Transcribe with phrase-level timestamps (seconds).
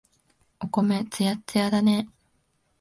[0.59, 2.09] お米、つやっつやだね。